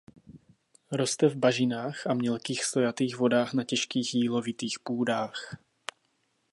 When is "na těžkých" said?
3.53-4.13